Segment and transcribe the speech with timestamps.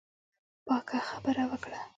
[0.67, 1.81] پاکه خبره وکړه.